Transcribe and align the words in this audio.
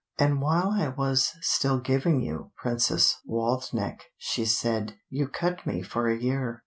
"And 0.17 0.41
while 0.41 0.69
I 0.71 0.87
was 0.87 1.33
still 1.41 1.79
giving 1.79 2.21
you 2.23 2.49
'Princess 2.57 3.17
Waldenech'," 3.23 4.05
she 4.17 4.45
said, 4.45 4.95
"you 5.11 5.27
cut 5.27 5.63
me 5.67 5.83
for 5.83 6.09
a 6.09 6.17
year." 6.17 6.59